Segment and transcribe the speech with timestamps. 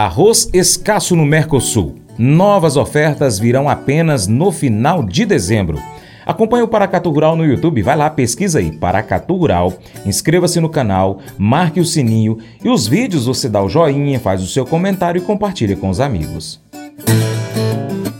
[0.00, 1.96] Arroz escasso no Mercosul.
[2.16, 5.78] Novas ofertas virão apenas no final de dezembro.
[6.24, 9.74] Acompanhe o Paracatu Rural no YouTube, vai lá, pesquisa aí, Paracatu Rural,
[10.06, 14.46] inscreva-se no canal, marque o sininho e os vídeos você dá o joinha, faz o
[14.46, 16.58] seu comentário e compartilha com os amigos.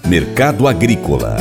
[0.04, 1.38] Mercado Agrícola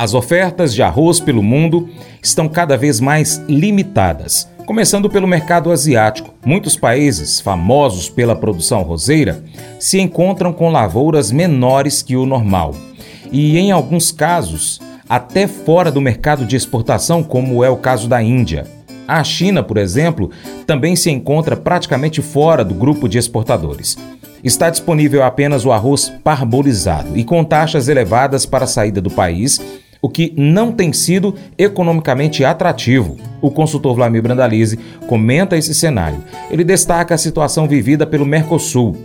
[0.00, 1.86] As ofertas de arroz pelo mundo
[2.22, 4.48] estão cada vez mais limitadas.
[4.64, 9.44] Começando pelo mercado asiático, muitos países famosos pela produção roseira
[9.78, 12.74] se encontram com lavouras menores que o normal.
[13.30, 18.22] E em alguns casos, até fora do mercado de exportação, como é o caso da
[18.22, 18.66] Índia.
[19.06, 20.30] A China, por exemplo,
[20.66, 23.98] também se encontra praticamente fora do grupo de exportadores.
[24.42, 29.60] Está disponível apenas o arroz parbolizado e com taxas elevadas para a saída do país
[30.02, 33.16] o que não tem sido economicamente atrativo.
[33.40, 36.22] O consultor Vlamir Brandalize comenta esse cenário.
[36.50, 38.96] Ele destaca a situação vivida pelo Mercosul.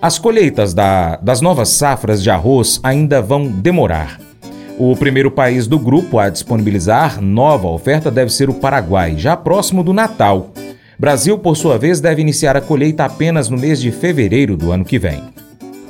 [0.00, 4.18] As colheitas da, das novas safras de arroz ainda vão demorar.
[4.78, 9.84] O primeiro país do grupo a disponibilizar nova oferta deve ser o Paraguai, já próximo
[9.84, 10.52] do Natal.
[10.98, 14.84] Brasil, por sua vez, deve iniciar a colheita apenas no mês de fevereiro do ano
[14.84, 15.22] que vem.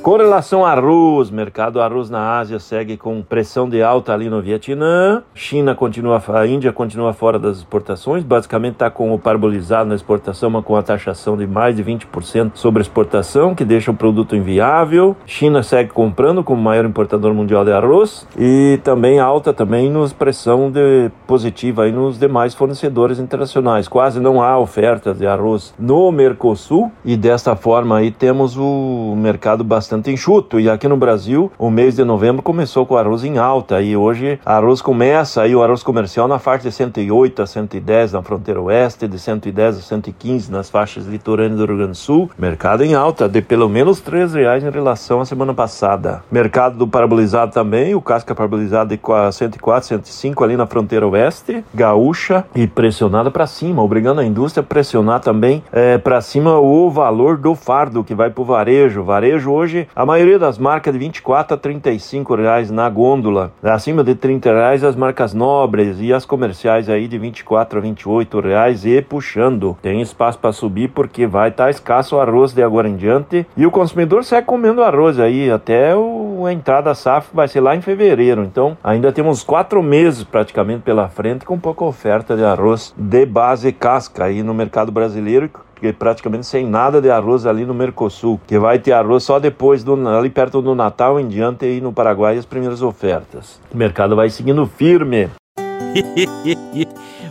[0.01, 4.41] Com relação a arroz, mercado arroz na Ásia segue com pressão de alta ali no
[4.41, 5.21] Vietnã.
[5.35, 10.49] China continua, a Índia continua fora das exportações, basicamente está com o parbolizado na exportação,
[10.49, 15.15] mas com a taxação de mais de 20% sobre exportação, que deixa o produto inviável.
[15.23, 20.71] China segue comprando como maior importador mundial de arroz e também alta também nos pressão
[20.71, 23.87] de, positiva aí nos demais fornecedores internacionais.
[23.87, 29.63] Quase não há oferta de arroz no Mercosul e desta forma aí temos o mercado
[29.63, 30.59] bastante bastante enxuto.
[30.59, 33.81] E aqui no Brasil, o mês de novembro começou com arroz em alta.
[33.81, 38.21] E hoje, arroz começa aí o arroz comercial na faixa de 108 a 110 na
[38.21, 42.29] fronteira oeste, de 110 a 115 nas faixas litorâneas do Rio Grande do Sul.
[42.37, 46.23] Mercado em alta, de pelo menos 3 reais em relação à semana passada.
[46.31, 49.01] Mercado do parabolizado também, o casca parabolizado de
[49.31, 54.65] 104, 105 ali na fronteira oeste, gaúcha e pressionada para cima, obrigando a indústria a
[54.65, 59.03] pressionar também é, para cima o valor do fardo que vai para o varejo.
[59.03, 63.51] Varejo hoje a maioria das marcas de 24 a 35 reais na gôndola.
[63.63, 68.39] Acima de 30 reais as marcas nobres e as comerciais aí de 24 a 28
[68.39, 69.77] reais e puxando.
[69.81, 73.45] Tem espaço para subir porque vai estar tá escasso o arroz de agora em diante
[73.55, 77.75] e o consumidor segue comendo arroz aí até o, a entrada SAF vai ser lá
[77.75, 78.43] em fevereiro.
[78.43, 83.71] Então ainda temos quatro meses praticamente pela frente com pouca oferta de arroz de base
[83.71, 85.49] casca aí no mercado brasileiro
[85.97, 90.07] praticamente sem nada de arroz ali no Mercosul, que vai ter arroz só depois, do,
[90.07, 93.59] ali perto do Natal em diante, aí no Paraguai, as primeiras ofertas.
[93.73, 95.29] O mercado vai seguindo firme.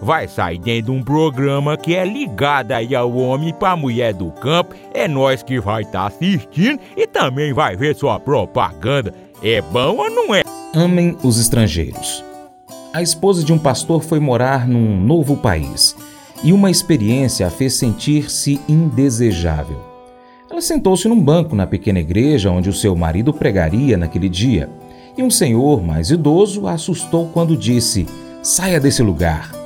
[0.01, 4.13] vai sair dentro de um programa que é ligado aí ao homem para a mulher
[4.13, 4.75] do campo.
[4.93, 9.13] É nós que vai estar tá assistindo e também vai ver sua propaganda.
[9.43, 10.41] É bom ou não é?
[10.73, 12.23] Amem os estrangeiros.
[12.93, 15.95] A esposa de um pastor foi morar num novo país
[16.43, 19.79] e uma experiência a fez sentir-se indesejável.
[20.49, 24.69] Ela sentou-se num banco na pequena igreja onde o seu marido pregaria naquele dia
[25.17, 28.05] e um senhor mais idoso a assustou quando disse:
[28.43, 29.60] Saia desse lugar.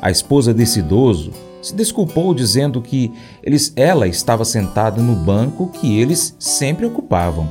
[0.00, 1.30] A esposa desse idoso
[1.60, 3.12] se desculpou dizendo que
[3.42, 7.48] eles, ela estava sentada no banco que eles sempre ocupavam.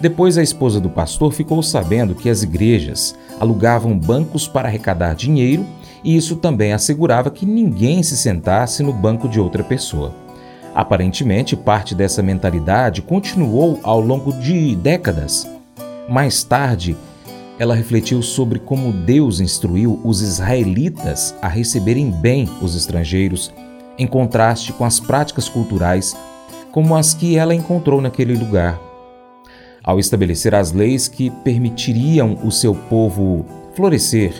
[0.00, 5.64] Depois, a esposa do pastor ficou sabendo que as igrejas alugavam bancos para arrecadar dinheiro
[6.02, 10.14] e isso também assegurava que ninguém se sentasse no banco de outra pessoa.
[10.74, 15.46] Aparentemente, parte dessa mentalidade continuou ao longo de décadas.
[16.08, 16.96] Mais tarde,
[17.60, 23.52] ela refletiu sobre como Deus instruiu os israelitas a receberem bem os estrangeiros,
[23.98, 26.16] em contraste com as práticas culturais
[26.72, 28.80] como as que ela encontrou naquele lugar.
[29.84, 34.32] Ao estabelecer as leis que permitiriam o seu povo florescer,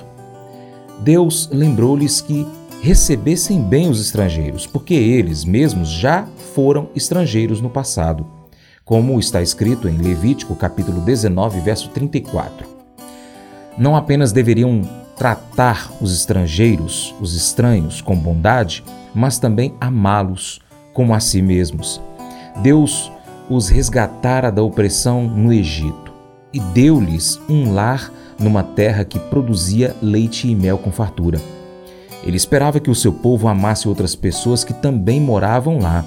[1.00, 2.46] Deus lembrou-lhes que
[2.80, 8.26] recebessem bem os estrangeiros, porque eles mesmos já foram estrangeiros no passado,
[8.82, 12.69] como está escrito em Levítico capítulo 19, verso 34.
[13.80, 14.82] Não apenas deveriam
[15.16, 18.84] tratar os estrangeiros, os estranhos, com bondade,
[19.14, 20.60] mas também amá-los
[20.92, 21.98] como a si mesmos.
[22.62, 23.10] Deus
[23.48, 26.12] os resgatara da opressão no Egito
[26.52, 31.40] e deu-lhes um lar numa terra que produzia leite e mel com fartura.
[32.22, 36.04] Ele esperava que o seu povo amasse outras pessoas que também moravam lá.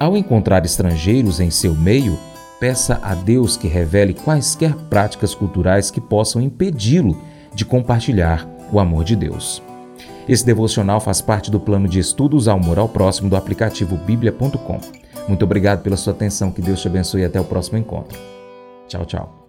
[0.00, 2.18] Ao encontrar estrangeiros em seu meio,
[2.64, 7.14] peça a Deus que revele quaisquer práticas culturais que possam impedi-lo
[7.54, 9.62] de compartilhar o amor de Deus.
[10.26, 14.80] Esse devocional faz parte do plano de estudos ao moral próximo do aplicativo bíblia.com.
[15.28, 18.18] Muito obrigado pela sua atenção, que Deus te abençoe e até o próximo encontro.
[18.88, 19.44] Tchau, tchau.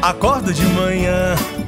[0.00, 1.34] Acordo de manhã